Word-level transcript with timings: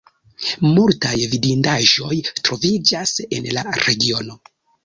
Multaj 0.77 1.19
vidindaĵoj 1.33 2.17
troviĝas 2.39 3.15
en 3.39 3.49
la 3.59 3.67
regiono. 3.87 4.43